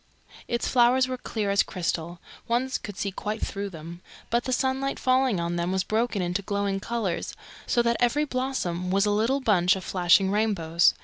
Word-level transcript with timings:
Its 0.47 0.67
flowers 0.67 1.07
were 1.07 1.15
clear 1.15 1.51
as 1.51 1.61
crystal 1.61 2.19
one 2.47 2.67
could 2.81 2.97
see 2.97 3.11
quite 3.11 3.39
through 3.45 3.69
them 3.69 4.01
but 4.31 4.45
the 4.45 4.51
sunlight 4.51 4.97
falling 4.97 5.39
on 5.39 5.57
them 5.57 5.71
was 5.71 5.83
broken 5.83 6.23
into 6.23 6.41
glowing 6.41 6.79
colours, 6.79 7.35
so 7.67 7.83
that 7.83 7.97
every 7.99 8.25
blossom 8.25 8.89
was 8.89 9.05
a 9.05 9.11
little 9.11 9.41
bunch 9.41 9.75
of 9.75 9.83
flashing 9.83 10.31
rainbows. 10.31 10.95